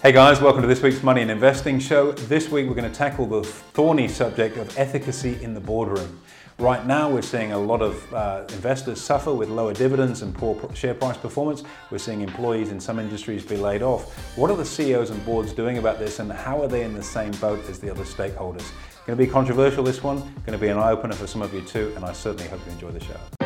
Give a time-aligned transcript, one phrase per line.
[0.00, 2.12] Hey guys, welcome to this week's Money and Investing Show.
[2.12, 6.20] This week we're going to tackle the thorny subject of efficacy in the boardroom.
[6.60, 10.72] Right now, we're seeing a lot of uh, investors suffer with lower dividends and poor
[10.72, 11.64] share price performance.
[11.90, 14.16] We're seeing employees in some industries be laid off.
[14.38, 17.02] What are the CEOs and boards doing about this, and how are they in the
[17.02, 18.70] same boat as the other stakeholders?
[19.04, 21.52] Going to be controversial this one, going to be an eye opener for some of
[21.52, 23.37] you too, and I certainly hope you enjoy the show.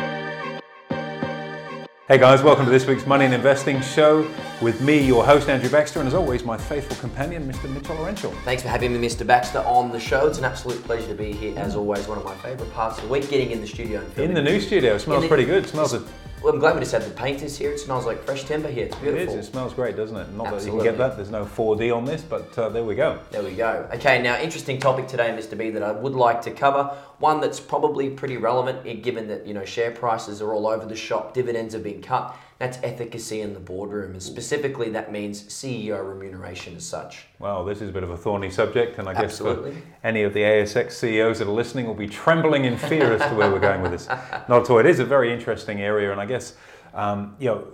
[2.09, 4.29] Hey guys, welcome to this week's Money and Investing Show
[4.61, 7.73] with me, your host Andrew Baxter, and as always, my faithful companion, Mr.
[7.73, 8.33] Mitchell Laurential.
[8.43, 9.25] Thanks for having me, Mr.
[9.25, 10.27] Baxter, on the show.
[10.27, 11.57] It's an absolute pleasure to be here.
[11.57, 14.11] As always, one of my favourite parts of the week, getting in the studio and
[14.11, 14.35] filming.
[14.35, 15.63] In the new studio, it smells the, pretty good.
[15.63, 15.93] It smells.
[15.93, 16.03] A,
[16.43, 17.71] well, I'm glad we just had the painters here.
[17.71, 18.85] It smells like fresh timber here.
[18.87, 19.33] It's beautiful.
[19.33, 19.47] It is.
[19.47, 20.29] It smells great, doesn't it?
[20.33, 20.65] Not Absolutely.
[20.65, 21.15] that you can get that.
[21.15, 23.19] There's no 4D on this, but uh, there we go.
[23.31, 23.87] There we go.
[23.93, 25.57] Okay, now interesting topic today, Mr.
[25.57, 26.83] B, that I would like to cover.
[27.19, 30.85] One that's probably pretty relevant, eh, given that you know share prices are all over
[30.85, 34.13] the shop, dividends have been cut that's efficacy in the boardroom.
[34.13, 37.25] And specifically, that means CEO remuneration as such.
[37.37, 39.75] Well, this is a bit of a thorny subject, and I guess Absolutely.
[40.01, 43.35] any of the ASX CEOs that are listening will be trembling in fear as to
[43.35, 44.07] where we're going with this.
[44.47, 44.77] Not at all.
[44.77, 46.55] It is a very interesting area, and I guess,
[46.93, 47.67] um, you know,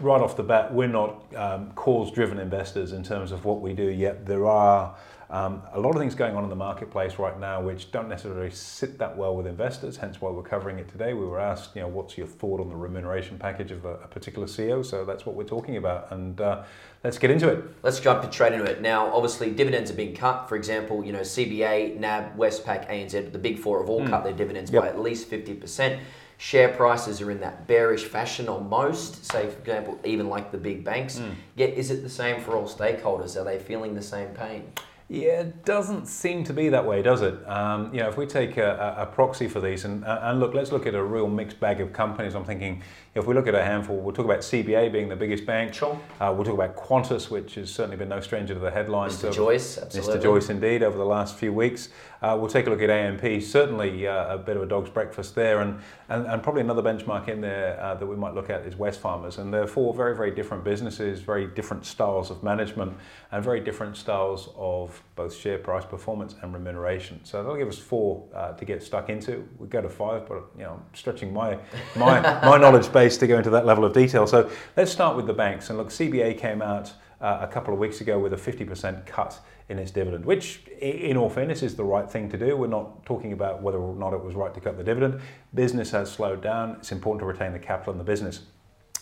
[0.00, 3.72] right off the bat, we're not um, cause driven investors in terms of what we
[3.72, 4.94] do, yet there are
[5.34, 8.52] um, a lot of things going on in the marketplace right now which don't necessarily
[8.52, 11.12] sit that well with investors, hence why we're covering it today.
[11.12, 14.06] We were asked, you know, what's your thought on the remuneration package of a, a
[14.06, 14.86] particular CEO?
[14.86, 16.12] So that's what we're talking about.
[16.12, 16.62] And uh,
[17.02, 17.64] let's get into it.
[17.82, 18.80] Let's jump straight into it.
[18.80, 20.48] Now, obviously, dividends are being cut.
[20.48, 24.10] For example, you know, CBA, NAB, Westpac, ANZ, the big four have all mm.
[24.10, 24.82] cut their dividends yep.
[24.82, 25.98] by at least 50%.
[26.38, 30.58] Share prices are in that bearish fashion on most, say, for example, even like the
[30.58, 31.18] big banks.
[31.18, 31.34] Mm.
[31.56, 33.36] Yet, is it the same for all stakeholders?
[33.36, 34.70] Are they feeling the same pain?
[35.14, 37.48] Yeah, it doesn't seem to be that way, does it?
[37.48, 40.72] Um, you know, if we take a, a proxy for these, and, and, look, let's
[40.72, 42.34] look at a real mixed bag of companies.
[42.34, 42.82] I'm thinking,
[43.14, 45.72] if we look at a handful, we'll talk about CBA being the biggest bank.
[45.72, 46.00] Sure.
[46.20, 49.16] Uh, we'll talk about Qantas, which has certainly been no stranger to the headlines.
[49.16, 49.32] Mr.
[49.32, 50.16] Joyce, absolutely.
[50.16, 50.22] Mr.
[50.22, 51.90] Joyce, indeed, over the last few weeks.
[52.20, 55.34] Uh, we'll take a look at AMP, certainly uh, a bit of a dog's breakfast
[55.34, 55.78] there, and,
[56.08, 59.38] and, and probably another benchmark in there uh, that we might look at is Wesfarmers.
[59.38, 62.96] And they're four very, very different businesses, very different styles of management,
[63.30, 67.20] and very different styles of both share price performance and remuneration.
[67.24, 69.48] So that'll give us four uh, to get stuck into.
[69.58, 71.58] We go to five, but you know, I'm stretching my,
[71.96, 74.26] my, my knowledge base to go into that level of detail.
[74.26, 75.70] So let's start with the banks.
[75.70, 79.38] And look, CBA came out uh, a couple of weeks ago with a 50% cut
[79.68, 82.56] in its dividend, which, in all fairness, is the right thing to do.
[82.56, 85.20] We're not talking about whether or not it was right to cut the dividend.
[85.54, 86.72] Business has slowed down.
[86.72, 88.40] It's important to retain the capital in the business.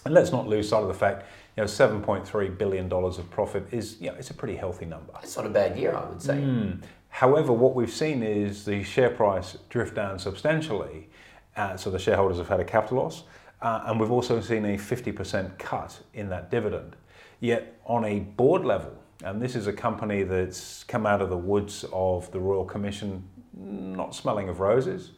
[0.05, 1.27] And let's not lose sight of the fact,
[1.57, 5.13] you know, $7.3 billion of profit is, you know, it's a pretty healthy number.
[5.23, 6.39] It's not a bad year, I would say.
[6.39, 6.83] Mm.
[7.09, 11.09] However, what we've seen is the share price drift down substantially.
[11.57, 13.25] Uh, so the shareholders have had a capital loss.
[13.61, 16.97] Uh, and we've also seen a 50% cut in that dividend.
[17.39, 21.37] Yet on a board level, and this is a company that's come out of the
[21.37, 23.23] woods of the Royal Commission,
[23.57, 25.13] not smelling of roses,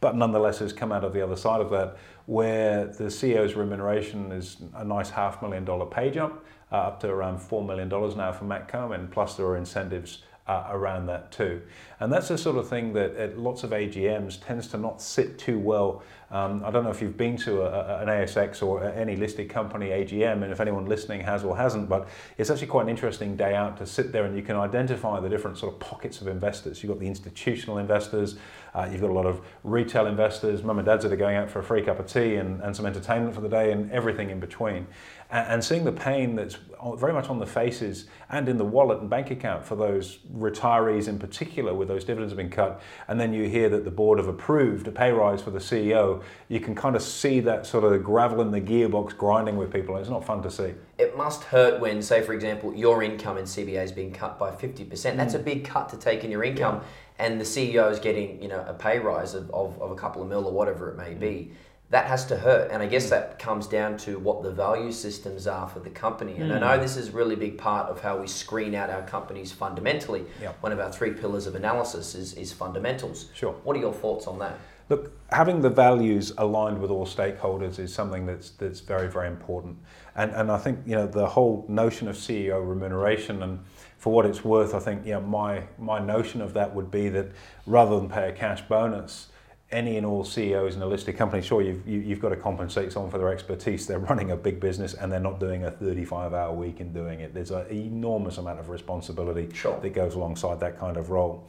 [0.00, 1.96] but nonetheless has come out of the other side of that,
[2.28, 7.08] where the CEO's remuneration is a nice half million dollar pay jump, uh, up to
[7.08, 11.62] around $4 million now for Matt Comyn, plus there are incentives uh, around that too.
[12.00, 15.38] And that's the sort of thing that at lots of AGMs tends to not sit
[15.38, 16.02] too well.
[16.30, 19.48] Um, I don't know if you've been to a, a, an ASX or any listed
[19.48, 22.06] company AGM, and if anyone listening has or hasn't, but
[22.36, 25.28] it's actually quite an interesting day out to sit there and you can identify the
[25.28, 26.82] different sort of pockets of investors.
[26.82, 28.36] You've got the institutional investors,
[28.74, 31.50] uh, you've got a lot of retail investors, mum and dads that are going out
[31.50, 34.28] for a free cup of tea and, and some entertainment for the day, and everything
[34.28, 34.86] in between
[35.30, 36.56] and, seeing the pain that's
[36.96, 41.06] very much on the faces and in the wallet and bank account for those retirees
[41.06, 44.18] in particular, where those dividends have been cut, and then you hear that the board
[44.18, 47.84] have approved a pay rise for the CEO, you can kind of see that sort
[47.84, 49.96] of gravel in the gearbox grinding with people.
[49.98, 50.72] It's not fun to see.
[50.96, 54.50] It must hurt when, say, for example, your income in CBA is being cut by
[54.50, 55.16] 50%.
[55.16, 55.44] That's a mm.
[55.44, 56.76] big cut to take in your income.
[56.76, 56.86] Yeah.
[57.20, 60.22] And the CEO is getting, you know, a pay rise of, of, of a couple
[60.22, 61.52] of mil or whatever it may be
[61.90, 62.70] that has to hurt.
[62.70, 63.10] And I guess mm.
[63.10, 66.36] that comes down to what the value systems are for the company.
[66.36, 66.56] And mm.
[66.56, 69.52] I know this is a really big part of how we screen out our companies
[69.52, 70.24] fundamentally.
[70.40, 70.62] Yep.
[70.62, 73.30] One of our three pillars of analysis is, is fundamentals.
[73.34, 73.52] Sure.
[73.64, 74.58] What are your thoughts on that?
[74.90, 79.76] Look, having the values aligned with all stakeholders is something that's that's very, very important.
[80.16, 83.60] And and I think, you know, the whole notion of CEO remuneration and
[83.98, 87.10] for what it's worth, I think, you know, my my notion of that would be
[87.10, 87.32] that
[87.66, 89.27] rather than pay a cash bonus,
[89.70, 92.30] any and all CEOs in a listed company, sure, you've, you, have you have got
[92.30, 93.86] to compensate someone for their expertise.
[93.86, 97.20] They're running a big business and they're not doing a 35 hour week in doing
[97.20, 97.34] it.
[97.34, 99.78] There's an enormous amount of responsibility sure.
[99.80, 101.48] that goes alongside that kind of role.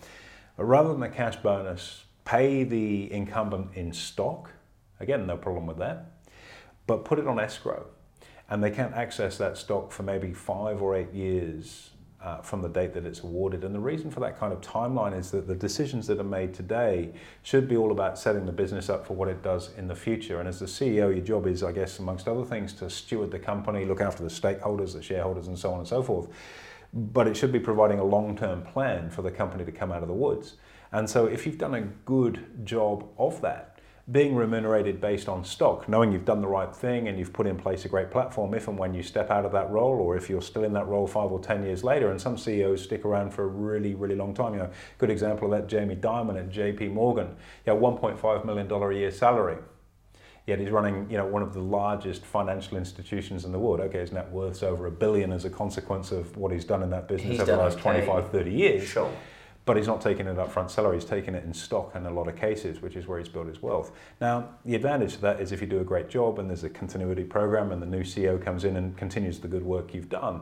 [0.57, 4.51] But rather than a cash bonus, pay the incumbent in stock.
[4.99, 6.11] Again, no problem with that.
[6.87, 7.85] But put it on escrow.
[8.49, 12.67] And they can't access that stock for maybe five or eight years uh, from the
[12.67, 13.63] date that it's awarded.
[13.63, 16.53] And the reason for that kind of timeline is that the decisions that are made
[16.53, 17.13] today
[17.43, 20.39] should be all about setting the business up for what it does in the future.
[20.39, 23.39] And as the CEO, your job is, I guess, amongst other things, to steward the
[23.39, 26.27] company, look after the stakeholders, the shareholders, and so on and so forth.
[26.93, 30.01] But it should be providing a long term plan for the company to come out
[30.01, 30.55] of the woods.
[30.91, 33.78] And so if you've done a good job of that,
[34.11, 37.55] being remunerated based on stock, knowing you've done the right thing and you've put in
[37.55, 40.29] place a great platform if and when you step out of that role, or if
[40.29, 42.09] you're still in that role five or ten years later.
[42.09, 44.53] And some CEOs stick around for a really, really long time.
[44.53, 46.87] You know, good example of that, Jamie Dimon at J.P.
[46.87, 47.35] Morgan.
[47.67, 49.57] Yeah, 1.5 million dollar a year salary.
[50.47, 53.79] Yet he's running, you know, one of the largest financial institutions in the world.
[53.81, 56.89] Okay, his net worth's over a billion as a consequence of what he's done in
[56.89, 58.01] that business He's over the last okay.
[58.05, 59.11] 25, 30 years Sure.
[59.69, 62.09] But he's not taking it up front salary, he's taking it in stock in a
[62.09, 63.91] lot of cases, which is where he's built his wealth.
[64.19, 66.71] Now, the advantage to that is if you do a great job and there's a
[66.71, 70.41] continuity program and the new CEO comes in and continues the good work you've done,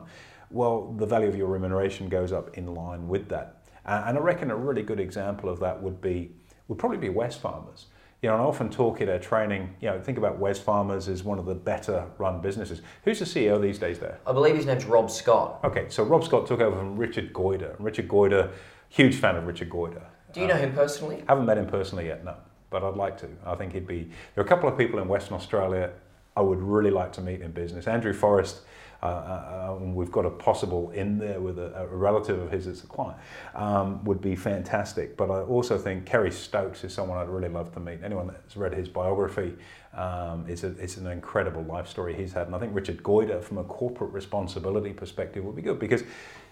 [0.50, 3.66] well, the value of your remuneration goes up in line with that.
[3.84, 6.32] And I reckon a really good example of that would be
[6.68, 7.84] would probably be Wesfarmers.
[8.22, 11.22] You know, and I often talk at our training, you know, think about Wesfarmers as
[11.22, 12.80] one of the better run businesses.
[13.04, 14.18] Who's the CEO these days there?
[14.26, 15.60] I believe his name's Rob Scott.
[15.62, 17.76] Okay, so Rob Scott took over from Richard Goyder.
[17.78, 18.50] Richard Goyder,
[18.88, 20.02] huge fan of Richard Goyder.
[20.32, 21.24] Do you know him personally?
[21.28, 22.34] Haven't met him personally yet, no,
[22.70, 23.28] but I'd like to.
[23.44, 24.10] I think he'd be.
[24.34, 25.90] There are a couple of people in Western Australia
[26.38, 27.88] I would really like to meet in business.
[27.88, 28.60] Andrew Forrest,
[29.02, 32.66] uh, uh, uh, we've got a possible in there with a, a relative of his
[32.66, 33.18] that's a client,
[33.56, 35.16] um, would be fantastic.
[35.16, 38.04] But I also think Kerry Stokes is someone I'd really love to meet.
[38.04, 39.56] Anyone that's read his biography,
[39.94, 42.46] um, it's, a, it's an incredible life story he's had.
[42.46, 46.04] And I think Richard Goyder, from a corporate responsibility perspective, would be good because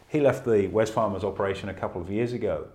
[0.08, 2.68] he left the Wesfarmers operation a couple of years ago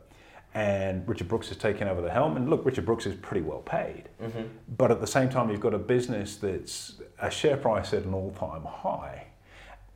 [0.54, 2.36] and Richard Brooks has taken over the helm.
[2.36, 4.44] And look, Richard Brooks is pretty well paid, Mm-hmm.
[4.78, 8.14] but at the same time, you've got a business that's a share price at an
[8.14, 9.28] all-time high,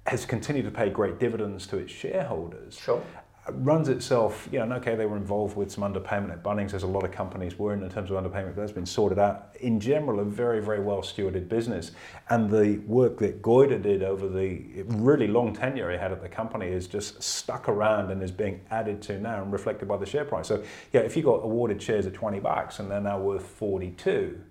[0.07, 2.77] has continued to pay great dividends to its shareholders.
[2.79, 3.01] Sure.
[3.51, 6.81] Runs itself, you know, and okay, they were involved with some underpayment at Bunnings, as
[6.81, 9.55] a lot of companies were in, in terms of underpayment, but that's been sorted out.
[9.59, 11.91] In general, a very, very well stewarded business.
[12.29, 16.29] And the work that Goyder did over the really long tenure he had at the
[16.29, 20.07] company is just stuck around and is being added to now and reflected by the
[20.07, 20.47] share price.
[20.47, 24.41] So, yeah, if you got awarded shares at 20 bucks and they're now worth 42,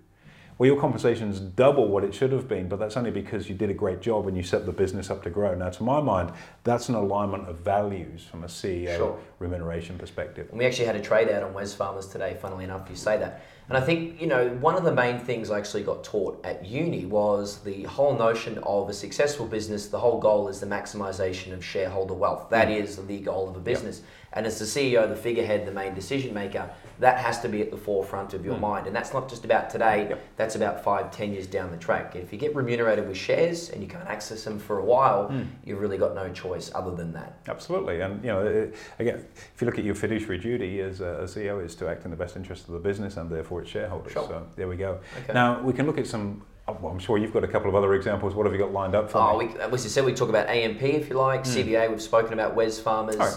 [0.57, 3.69] well, your compensation's double what it should have been, but that's only because you did
[3.69, 5.53] a great job and you set the business up to grow.
[5.53, 6.31] Now, to my mind,
[6.63, 9.19] that's an alignment of values from a CEO Sure.
[9.39, 10.47] remuneration perspective.
[10.49, 13.41] And we actually had a trade out on Wesfarmers today, funnily enough, you say that.
[13.67, 16.65] And I think, you know, one of the main things I actually got taught at
[16.65, 21.51] uni was the whole notion of a successful business, the whole goal is the maximization
[21.51, 22.49] of shareholder wealth.
[22.51, 24.01] That is the goal of a business.
[24.35, 26.69] And as the CEO, the figurehead, the main decision maker,
[26.99, 28.61] that has to be at the forefront of your hmm.
[28.61, 28.87] mind.
[28.87, 30.21] And that's not just about today, Yep.
[30.35, 32.15] that's about five, ten years down the track.
[32.15, 35.43] If you get remunerated with shares and you can't access them for a while, hmm.
[35.63, 37.37] you've really got no choice other than that.
[37.47, 41.23] Absolutely, and you know, again, if you look at your fiduciary duty as a, a
[41.23, 44.11] CEO, is to act in the best interest of the business and therefore its shareholders.
[44.13, 44.27] Sure.
[44.27, 44.99] So there we go.
[45.23, 45.33] Okay.
[45.33, 46.43] Now we can look at some.
[46.67, 48.33] oh, Well, I'm sure you've got a couple of other examples.
[48.35, 49.47] What have you got lined up for Oh, me?
[49.47, 51.51] we, as you said, we talk about AMP if you like, hmm.
[51.51, 53.17] CBA, we've spoken about Wesfarmers.
[53.17, 53.35] Right.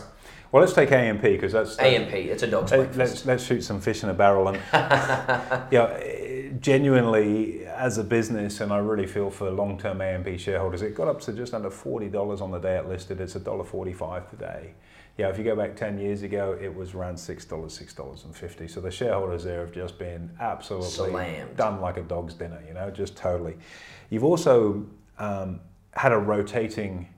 [0.51, 2.99] Well, let's take AMP because that's AMP, it's a dog's breakfast.
[2.99, 4.57] let's let's shoot some fish in a barrel and
[5.71, 10.95] you know, genuinely as a business and I really feel for long-term AMP shareholders it
[10.95, 14.73] got up to just under $40 on the day it listed it's $1.45 today
[15.19, 18.91] yeah if you go back 10 years ago it was around $6 $6.50 so the
[18.91, 21.57] shareholders there have just been absolutely Slammed.
[21.57, 23.57] done like a dog's dinner you know just totally
[24.09, 24.87] you've also
[25.19, 25.61] um,
[25.93, 27.09] had a rotating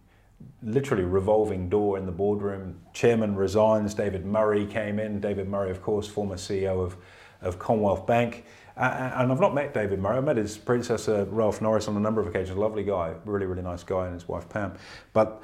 [0.63, 2.81] literally revolving door in the boardroom.
[2.93, 3.95] Chairman resigns.
[3.95, 5.21] David Murray came in.
[5.21, 6.97] David Murray, of course, former CEO of,
[7.41, 8.45] of Commonwealth Bank.
[8.77, 10.17] Uh, and I've not met David Murray.
[10.17, 12.57] I met his predecessor, Ralph Norris, on a number of occasions.
[12.57, 14.75] Lovely guy, really, really nice guy, and his wife Pam.
[15.13, 15.43] But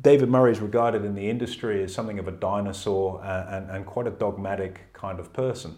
[0.00, 3.84] David Murray is regarded in the industry as something of a dinosaur uh, and, and
[3.84, 5.76] quite a dogmatic kind of person.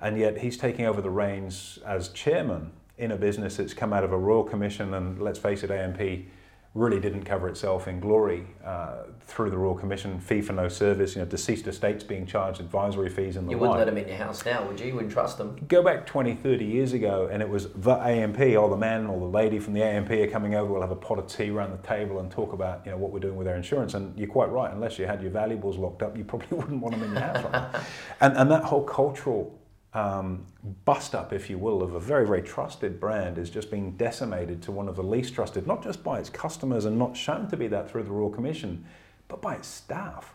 [0.00, 4.02] And yet he's taking over the reins as chairman in a business that's come out
[4.02, 6.26] of a royal commission, and let's face it, AMP
[6.72, 11.16] really didn't cover itself in glory uh, through the royal commission, fee for no service,
[11.16, 13.98] you know, deceased estates being charged advisory fees and the you wouldn't like let them
[13.98, 14.86] in your house now, would you?
[14.86, 15.56] You wouldn't trust them.
[15.66, 19.18] go back 20, 30 years ago, and it was the AMP, or the man or
[19.18, 21.72] the lady from the AMP are coming over, we'll have a pot of tea around
[21.72, 23.94] the table and talk about you know, what we're doing with our insurance.
[23.94, 26.94] And you're quite right, unless you had your valuables locked up, you probably wouldn't want
[26.94, 27.44] them in your house.
[27.52, 27.82] right?
[28.20, 29.59] and, and that whole cultural
[29.92, 30.46] um,
[30.84, 34.62] bust up, if you will, of a very, very trusted brand is just being decimated
[34.62, 37.56] to one of the least trusted, not just by its customers and not shown to
[37.56, 38.84] be that through the Royal Commission,
[39.28, 40.34] but by its staff.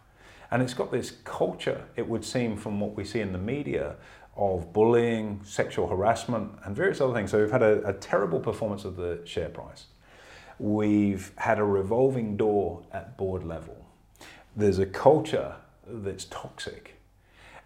[0.52, 3.96] And it's got this culture, it would seem, from what we see in the media,
[4.36, 7.32] of bullying, sexual harassment, and various other things.
[7.32, 9.86] So we've had a, a terrible performance of the share price.
[10.60, 13.86] We've had a revolving door at board level.
[14.56, 15.56] there's a culture
[15.88, 16.95] that's toxic,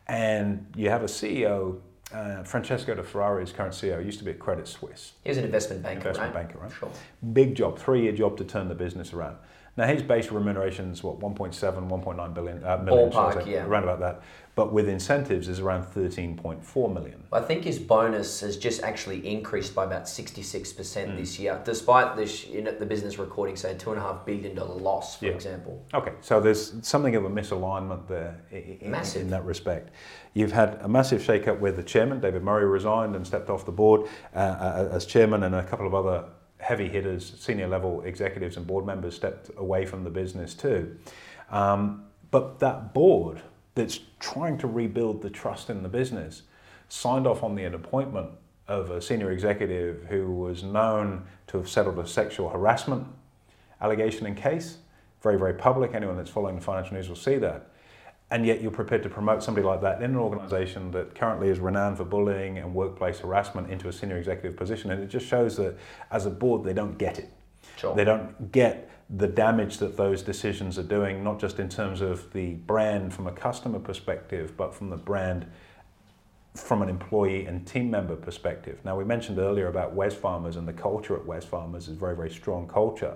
[0.10, 1.80] and you have a CEO.
[2.12, 5.13] Uh, Francesco De Ferrari, his current CEO, used to be at Credit Suisse.
[5.24, 6.48] He was an investment banker, Investment right?
[6.48, 6.72] banker, right?
[6.72, 6.89] Sure.
[7.34, 9.38] Big job, three-year job to turn the business around.
[9.78, 11.54] Now his base remuneration is what 1.7,
[11.90, 13.66] 1.9 billion, uh, million, Ballpark, say, yeah.
[13.66, 14.22] around about that.
[14.56, 17.24] But with incentives is around 13.4 million.
[17.32, 21.16] I think his bonus has just actually increased by about 66% Hmm.
[21.16, 25.16] this year, despite the, sh- you know, the business recording, say, a $2.5 billion loss,
[25.16, 25.32] for Yeah.
[25.32, 25.82] example.
[25.94, 29.22] Okay, so there's something of a misalignment there in, Massive.
[29.22, 29.92] in that respect.
[30.34, 33.72] You've had a massive shake-up where the chairman, David Murray, resigned and stepped off the
[33.72, 36.26] board uh, uh, as chairman, and a couple of other
[36.60, 40.98] heavy hitters, senior level executives and board members stepped away from the business too.
[41.50, 43.42] Um, but that board
[43.75, 46.44] that's trying to rebuild the trust in the business
[46.89, 48.30] signed off on the appointment
[48.68, 53.08] of a senior executive who was known to have settled a sexual harassment
[53.82, 54.78] allegation and case.
[55.22, 55.94] Very, very public.
[55.94, 57.69] Anyone that's following the financial news will see that.
[58.31, 61.59] And yet you're prepared to promote somebody like that in an organization that currently is
[61.59, 64.91] renowned for bullying and workplace harassment into a senior executive position.
[64.91, 65.77] And it just shows that
[66.12, 67.29] as a board, they don't get it.
[67.77, 67.95] Sure.
[67.95, 72.31] They don't get the damage that those decisions are doing, not just in terms of
[72.33, 75.48] the brand from a customer perspective, but from the brand
[76.63, 78.80] from an employee and team member perspective.
[78.84, 82.68] Now, we mentioned earlier about Wesfarmers and the culture at Wesfarmers is very, very strong
[82.68, 83.16] culture.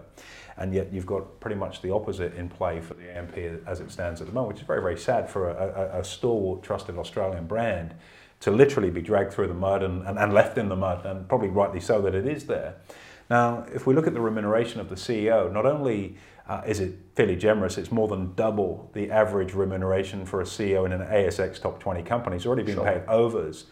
[0.57, 3.91] And yet you've got pretty much the opposite in play for the AMP as it
[3.91, 6.97] stands at the moment, which is very, very sad for a, a, a stalwart, trusted
[6.97, 7.93] Australian brand
[8.41, 11.29] to literally be dragged through the mud and, and, and left in the mud, and
[11.29, 12.75] probably rightly so that it is there.
[13.29, 16.95] Now, if we look at the remuneration of the CEO, not only uh, is it
[17.15, 21.61] fairly generous, it's more than double the average remuneration for a CEO in an ASX
[21.61, 22.35] top 20 company.
[22.35, 22.85] It's already been Sure.
[22.85, 23.65] paid overs.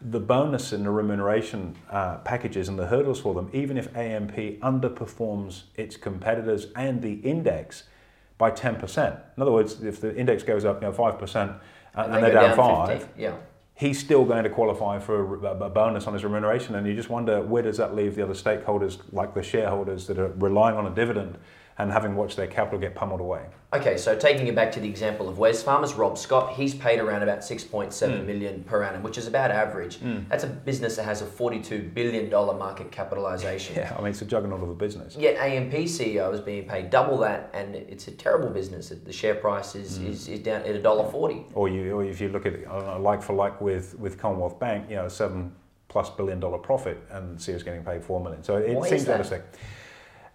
[0.00, 4.34] The bonus and the remuneration uh, packages and the hurdles for them, even if AMP
[4.60, 7.84] underperforms its competitors and the index
[8.38, 9.20] by 10%.
[9.36, 11.60] In other words, if the index goes up you know, 5% and,
[11.94, 13.20] and, they they're go down, 5, 50.
[13.20, 13.36] Yeah.
[13.74, 16.74] he's still going to qualify for a, a bonus on his remuneration.
[16.74, 20.18] And you just wonder where does that leave the other stakeholders, like the shareholders that
[20.18, 21.38] are relying on a dividend
[21.78, 23.42] and having watched their capital get pummeled away.
[23.72, 27.24] Okay, so taking it back to the example of Wesfarmers, Rob Scott, he's paid around
[27.24, 28.26] about six point seven Hmm.
[28.26, 29.98] million per annum, which is about average.
[30.28, 33.74] That's a business that has a $42 billion market capitalization.
[33.74, 35.16] Yeah, I mean, it's a juggernaut of a business.
[35.16, 38.90] Yet AMP CEO is being paid double that, and it's a terrible business.
[38.90, 40.06] The share price is, Hmm.
[40.06, 41.44] is, is down at $1.40.
[41.54, 44.60] Or, you, or if you look at it a like for like with, with Commonwealth
[44.60, 45.52] Bank, you know, seven
[45.88, 48.42] plus billion dollar profit and CEO's getting paid four million.
[48.44, 49.12] So it Why seems that?
[49.12, 49.44] realistic.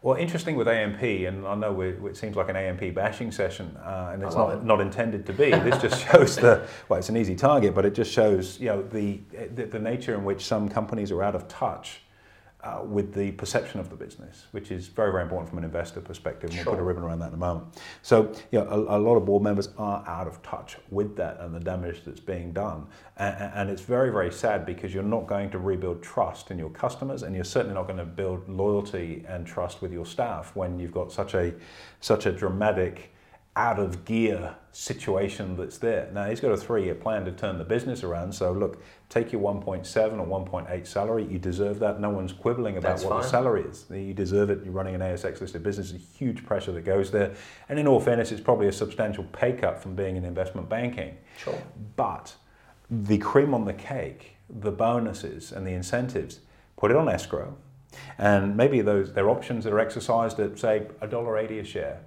[0.01, 4.11] Well, interesting with AMP, and I know it seems like an AMP bashing session, uh,
[4.13, 4.63] and it's not, it.
[4.63, 5.49] not intended to be.
[5.69, 8.81] This just shows the well, it's an easy target, but it just shows you know
[8.81, 9.19] the
[9.55, 12.01] the, the nature in which some companies are out of touch
[12.61, 16.01] uh, with the perception of the business, which is very very important from an investor
[16.01, 16.49] perspective.
[16.49, 17.79] And We'll put a ribbon around that in a moment.
[18.01, 21.39] So you know, a, a lot of board members are out of touch with that
[21.39, 22.87] and the damage that's being done,
[23.17, 26.69] and, and it's very very sad because you're not going to rebuild trust in your
[26.69, 30.79] customers, and you're certainly not going to build loyalty and trust with your staff when
[30.79, 31.53] you've got such a
[32.01, 33.13] such a dramatic
[33.55, 36.09] out of gear situation that's there.
[36.13, 38.33] Now he's got a three-year plan to turn the business around.
[38.33, 41.25] So look, take your 1.7 or 1.8 salary.
[41.25, 41.99] You deserve that.
[41.99, 43.85] No one's quibbling about That's what the salary is.
[43.89, 44.63] You deserve it.
[44.63, 45.91] You're running an ASX listed business.
[45.91, 47.33] There's huge pressure that goes there.
[47.67, 51.17] And in all fairness, it's probably a substantial pay cut from being in investment banking.
[51.37, 51.61] Sure.
[51.95, 52.35] But
[52.89, 56.39] the cream on the cake, the bonuses and the incentives,
[56.77, 57.57] put it on escrow.
[58.17, 62.01] And maybe those their options that are exercised at say $1.80 a share.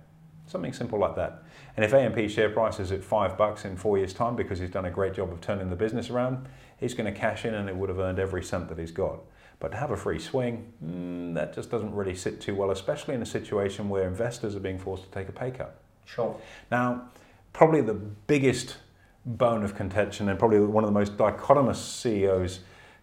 [0.53, 1.45] Something simple like that.
[1.79, 4.69] And if AMP share price is at five bucks in four years' time because he's
[4.69, 7.71] done a great job of turning the business around, he's going to cash in and
[7.71, 9.21] it would have earned every cent that he's got.
[9.61, 13.15] But to have a free swing, mm, that just doesn't really sit too well, especially
[13.15, 15.81] in a situation where investors are being forced to take a pay cut.
[16.05, 16.37] Sure.
[16.71, 17.09] Now,
[17.55, 18.77] probably the biggest
[19.25, 22.61] bone of contention and probably one of the most dichotomous CEOs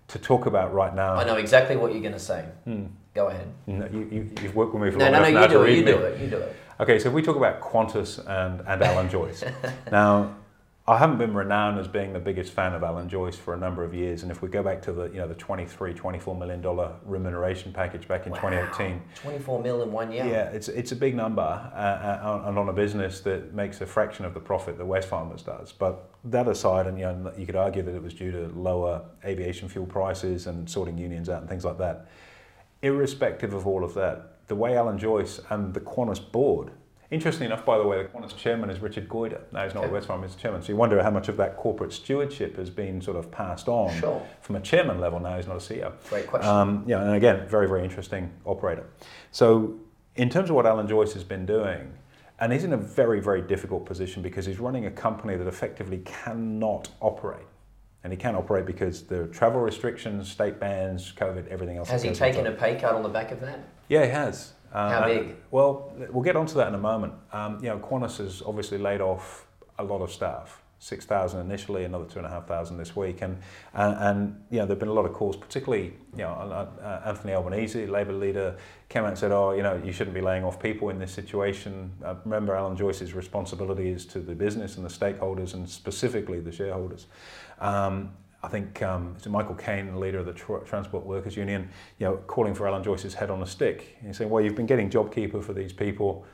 [0.09, 1.15] to talk about right now.
[1.15, 2.45] I know exactly what you're going to say.
[2.65, 2.85] Hmm.
[3.15, 3.47] Go ahead.
[3.65, 5.65] No, you, you, you've worked with me for No, long no, no, enough now you
[5.65, 5.77] do it.
[5.77, 6.21] You do it.
[6.21, 6.55] You do it.
[6.81, 9.43] Okay, so if we talk about Qantas and, and Alan Joyce.
[9.91, 10.36] now,
[10.88, 13.83] I haven't been renowned as being the biggest fan of Alan Joyce for a number
[13.83, 16.62] of years, and if we go back to the you know the 23, 24 million
[16.62, 20.25] dollar remuneration package back in 2018, 24 mil in one year.
[20.25, 23.86] yeah, it's it's a big number, uh, uh, and on a business that makes a
[23.86, 25.74] fraction of the profit that Wesfarmers does.
[25.74, 29.03] But that aside, and you know, you could argue that it was due to lower
[29.25, 32.07] aviation fuel prices and sorting unions out and things like that.
[32.81, 36.71] Irrespective of all of that, the way Alan Joyce and the Qantas board.
[37.11, 39.41] Interestingly enough, by the way, the Qantas chairman is Richard Goyder.
[39.51, 39.95] Now he's not Okay.
[39.95, 42.69] a Wesfarmers he's the chairman, so you wonder how much of that corporate stewardship has
[42.69, 44.21] been sort of passed on Sure.
[44.41, 45.19] from a chairman level.
[45.19, 45.93] Now he's not a CEO.
[46.09, 46.49] Great question.
[46.49, 48.85] Um, yeah, and again, very, very interesting operator.
[49.31, 49.75] So,
[50.15, 51.93] in terms of what Alan Joyce has been doing,
[52.41, 55.97] And he's in a very, very difficult position because he's running a company that effectively
[56.05, 57.45] cannot operate.
[58.03, 61.89] And he can't operate because the travel restrictions, state bans, COVID, everything else.
[61.89, 63.59] Has he taken a pay cut on the back of that?
[63.89, 64.53] Yeah, he has.
[64.71, 65.35] Uh, How big?
[65.51, 67.13] Well, we'll get onto that in a moment.
[67.33, 70.61] Um, you know, Qantas has obviously laid off a lot of staff.
[70.81, 73.21] 6,000 initially, another 2,500 this week.
[73.21, 73.37] And,
[73.73, 77.01] and, and, you know, there have been a lot of calls, particularly, you know, uh,
[77.05, 78.55] Anthony Albanese, Labour leader,
[78.87, 81.11] came out and said, oh, you know, you shouldn't be laying off people in this
[81.11, 81.91] situation.
[82.03, 86.51] Uh, remember, Alan Joyce's responsibility is to the business and the stakeholders and specifically the
[86.51, 87.07] shareholders.
[87.59, 88.11] Um,
[88.41, 92.05] I think um, it's Michael Kaine, the leader of the Tr- Transport Workers Union, you
[92.05, 93.97] know, calling for Alan Joyce's head on a stick.
[94.01, 96.25] He's saying, well, you've been getting JobKeeper for these people.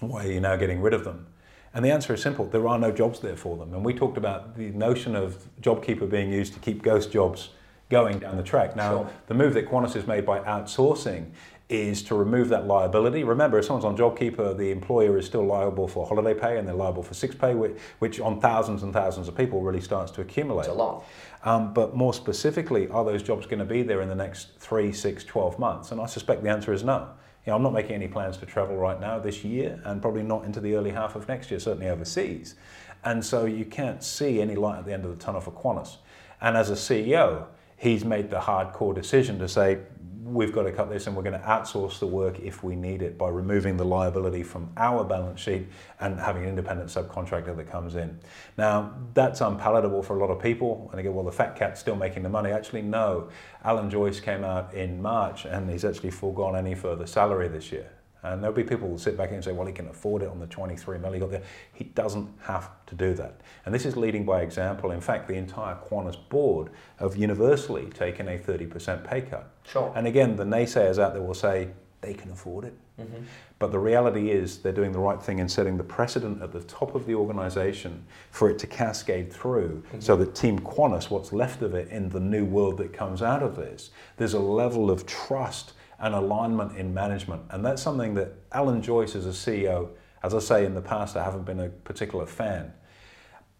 [0.00, 1.26] Why are you now getting rid of them?
[1.72, 3.72] And the answer is simple there are no jobs there for them.
[3.72, 7.50] And we talked about the notion of JobKeeper being used to keep ghost jobs
[7.88, 8.76] going down the track.
[8.76, 9.10] Now, Sure.
[9.28, 11.30] the move that Qantas has made by outsourcing
[11.68, 13.24] is to remove that liability.
[13.24, 16.74] Remember, if someone's on JobKeeper, the employer is still liable for holiday pay and they're
[16.74, 20.20] liable for sick pay, which, which on thousands and thousands of people really starts to
[20.20, 20.66] accumulate.
[20.66, 21.04] It's a lot.
[21.42, 24.92] Um, but more specifically, are those jobs going to be there in the next three,
[24.92, 25.90] six, 12 months?
[25.90, 27.08] And I suspect the answer is no.
[27.46, 30.22] You know, I'm not making any plans to travel right now this year and probably
[30.22, 32.56] not into the early half of next year, certainly overseas.
[33.04, 35.96] And so you can't see any light at the end of the tunnel for Qantas.
[36.40, 39.78] And as a CEO, he's made the hardcore decision to say,
[40.24, 43.02] we've got to cut this and we're going to outsource the work if we need
[43.02, 45.66] it by removing the liability from our balance sheet
[46.00, 48.18] and having an independent subcontractor that comes in.
[48.56, 50.88] Now, that's unpalatable for a lot of people.
[50.90, 52.50] And they go, well, the fat cat's still making the money.
[52.50, 53.28] Actually, no.
[53.62, 57.90] Alan Joyce came out in March and he's actually foregone any further salary this year.
[58.24, 60.40] And there'll be people who sit back and say, well, he can afford it on
[60.40, 61.42] the 23 mil he got there.
[61.74, 63.42] He doesn't have to do that.
[63.66, 64.90] And this is leading by example.
[64.92, 69.50] In fact, the entire Qantas board have universally taken a 30% pay cut.
[69.66, 69.92] Sure.
[69.94, 71.68] And again, the naysayers out there will say
[72.00, 72.74] they can afford it.
[73.00, 73.24] Mm-hmm.
[73.58, 76.60] But the reality is they're doing the right thing in setting the precedent at the
[76.62, 80.00] top of the organization for it to cascade through mm-hmm.
[80.00, 83.42] so that Team Qantas, what's left of it in the new world that comes out
[83.42, 87.42] of this, there's a level of trust and alignment in management.
[87.50, 89.90] And that's something that Alan Joyce as a CEO,
[90.22, 92.72] as I say in the past, I haven't been a particular fan.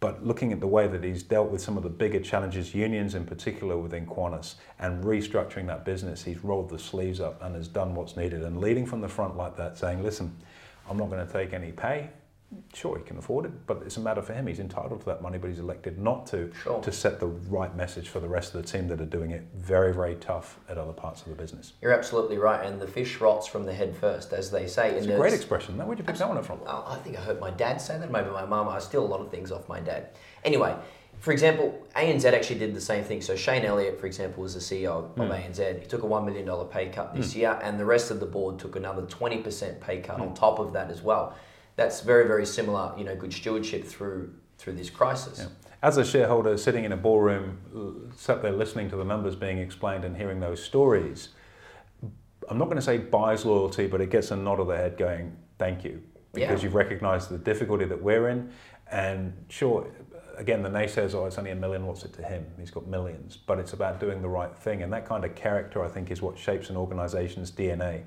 [0.01, 3.15] But looking at the way that he's dealt with some of the bigger challenges, unions
[3.15, 7.69] in particular within Qantas, and restructuring that business, he's rolled the sleeves up and has
[7.69, 8.43] done what's needed.
[8.43, 10.37] And leading from the front like that, saying, listen,
[10.91, 12.11] I'm not going to take any pay.
[12.73, 14.47] Sure, he can afford it, but it's a matter for him.
[14.47, 16.81] He's entitled to that money, but he's elected not to, Sure.
[16.81, 19.45] to set the right message for the rest of the team that are doing it
[19.55, 21.73] very, very tough at other parts of the business.
[21.81, 22.65] You're absolutely right.
[22.65, 24.91] And the fish rots from the head first, as they say.
[24.91, 25.77] It's And a great expression.
[25.77, 26.61] Where'd you pick that one up from?
[26.67, 28.11] Oh, I think I heard my dad say that.
[28.11, 28.69] Maybe my mum.
[28.69, 30.09] I steal a lot of things off my dad.
[30.45, 30.75] Anyway,
[31.25, 33.23] for example, ANZ actually did the same thing.
[33.23, 35.23] So Shane Elliott, for example, was the CEO of hmm.
[35.23, 35.81] ANZ.
[35.81, 37.41] He took a one million dollar pay cut this hmm.
[37.41, 40.23] year, and the rest of the board took another twenty percent pay cut hmm.
[40.23, 41.35] on top of that as well.
[41.77, 42.93] That's very, very similar.
[42.97, 45.41] You know, good stewardship through through this crisis.
[45.41, 45.49] Yeah.
[45.83, 49.59] As a shareholder sitting in a ballroom, uh, sat there listening to the numbers being
[49.59, 51.31] explained and hearing those stories,
[52.49, 54.97] I'm not going to say buys loyalty, but it gets a nod of the head
[54.97, 56.03] going, thank you.
[56.33, 56.65] Because Yeah.
[56.65, 58.51] you've recognized the difficulty that we're in.
[58.91, 59.87] And sure,
[60.39, 62.47] again, the naysayers, oh, it's only a million, what's it to him?
[62.59, 63.37] He's got millions.
[63.37, 64.83] But it's about doing the right thing.
[64.83, 68.03] And that kind of character, I think, is what shapes an organization's DNA.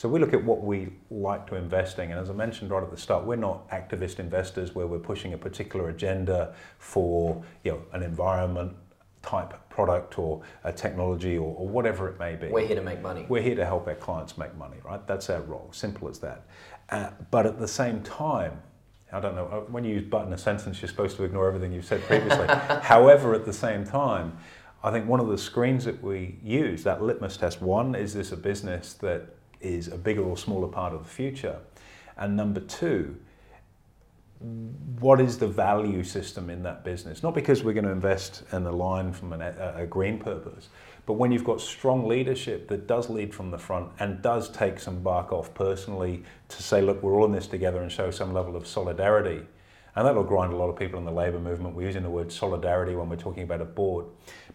[0.00, 2.82] So we look at what we like to invest in, and as I mentioned right
[2.82, 7.72] at the start, we're not activist investors where we're pushing a particular agenda for you
[7.72, 8.74] know an environment
[9.20, 12.48] type product or a technology or, or whatever it may be.
[12.48, 13.26] We're here to make money.
[13.28, 15.06] We're here to help our clients make money, right?
[15.06, 16.46] That's our role, simple as that.
[16.88, 18.62] Uh, but at the same time,
[19.12, 21.46] I don't know, uh, when you use but in a sentence, you're supposed to ignore
[21.46, 22.46] everything you've said previously.
[22.84, 24.38] However, at the same time,
[24.82, 28.32] I think one of the screens that we use, that litmus test, one, is this
[28.32, 31.58] a business that is a bigger or smaller part of the future?
[32.16, 33.16] And number two,
[35.00, 37.22] what is the value system in that business?
[37.22, 40.68] Not because we're going to invest and align from an, a, a green purpose,
[41.06, 44.78] but when you've got strong leadership that does lead from the front and does take
[44.78, 48.32] some bark off personally to say, look, we're all in this together and show some
[48.32, 49.44] level of solidarity.
[49.96, 51.74] And that'll grind a lot of people in the labour movement.
[51.74, 54.06] We're using the word solidarity when we're talking about a board.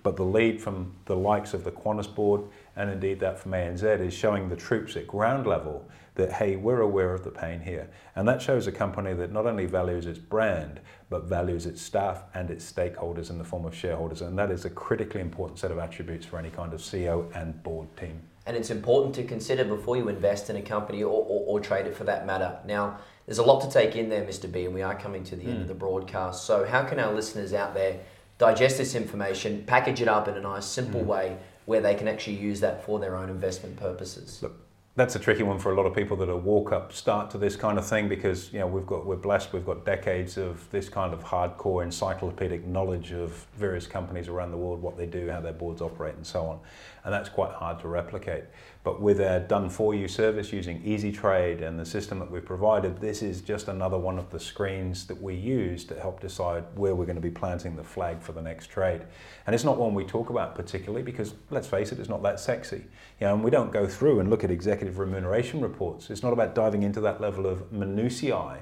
[0.02, 2.44] But the lead from the likes of the Qantas board
[2.76, 6.82] and indeed that from ANZ is showing the troops at ground level that, hey, we're
[6.82, 7.90] aware of the pain here.
[8.16, 12.24] And that shows a company that not only values its brand, but values its staff
[12.34, 14.22] and its stakeholders in the form of shareholders.
[14.22, 17.62] And that is a critically important set of attributes for any kind of CEO and
[17.64, 18.22] board team.
[18.46, 21.88] And it's important to consider before you invest in a company or, or, or trade
[21.88, 22.60] it for that matter.
[22.66, 24.52] Now, there's a lot to take in there, Mr.
[24.52, 25.68] B, and we are coming to the end of hmm.
[25.68, 26.46] the broadcast.
[26.46, 28.00] So, how can our listeners out there
[28.38, 31.08] digest this information, package it up in a nice, simple hmm.
[31.08, 34.40] way where they can actually use that for their own investment purposes?
[34.42, 34.56] Look,
[34.96, 37.38] that's a tricky one for a lot of people that are walk up start to
[37.38, 40.70] this kind of thing because you know we've got we're blessed we've got decades of
[40.72, 45.30] this kind of hardcore encyclopedic knowledge of various companies around the world what they do
[45.30, 46.60] how their boards operate and so on
[47.06, 48.44] and that's quite hard to replicate
[48.84, 52.46] but with a done for you service using easy trade and the system that we've
[52.46, 56.64] provided this is just another one of the screens that we use to help decide
[56.76, 59.02] where we're going to be planting the flag for the next trade
[59.46, 62.40] and it's not one we talk about particularly because let's face it it's not that
[62.40, 62.84] sexy
[63.20, 66.10] you know and we don't go through and look at executive executive remuneration reports.
[66.10, 68.60] It's not about diving into that level of minutiae.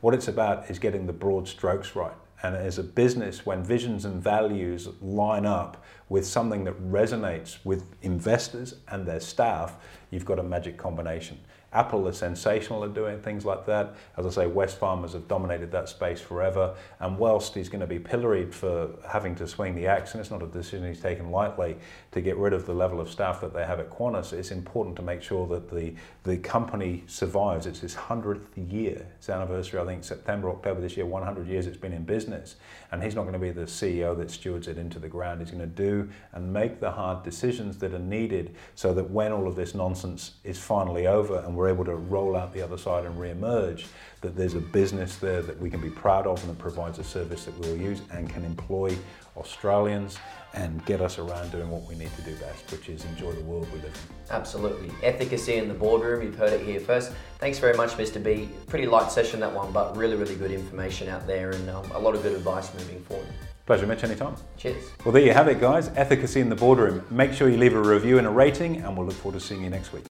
[0.00, 2.16] What it's about is getting the broad strokes right.
[2.42, 7.84] And as a business, when visions and values line up with something that resonates with
[8.02, 9.76] investors and their staff,
[10.10, 11.38] you've got a magic combination.
[11.76, 13.94] Apple are sensational at doing things like that.
[14.16, 16.74] As I say, Wesfarmers have dominated that space forever.
[17.00, 20.30] And whilst he's going to be pilloried for having to swing the axe, and it's
[20.30, 21.76] not a decision he's taken lightly
[22.12, 24.96] to get rid of the level of staff that they have at Qantas, it's important
[24.96, 27.66] to make sure that the, the company survives.
[27.66, 29.06] It's its 100th year.
[29.18, 32.56] Its anniversary, I think, September, October this year, 100 years it's been in business.
[32.90, 35.40] And he's not going to be the CEO that stewards it into the ground.
[35.40, 39.30] He's going to do and make the hard decisions that are needed so that when
[39.32, 42.62] all of this nonsense is finally over and we're we're able to roll out the
[42.62, 43.86] other side and re-emerge,
[44.20, 47.04] that there's a business there that we can be proud of and that provides a
[47.04, 48.96] service that we'll use and can employ
[49.36, 50.18] Australians
[50.54, 53.42] and get us around doing what we need to do best, which is enjoy the
[53.42, 54.34] world we live in.
[54.34, 54.90] Absolutely.
[55.02, 57.12] Efficacy in the boardroom, you've heard it here first.
[57.38, 58.22] Thanks very much, Mr.
[58.22, 58.48] B.
[58.68, 61.98] Pretty light session that one, but really, really good information out there and um, a
[61.98, 63.26] lot of good advice moving forward.
[63.66, 64.36] Pleasure, Mitch, anytime.
[64.56, 64.84] Cheers.
[65.04, 65.90] Well, there you have it, guys.
[65.96, 67.04] Efficacy in the boardroom.
[67.10, 69.64] Make sure you leave a review and a rating, and we'll look forward to seeing
[69.64, 70.04] you next week.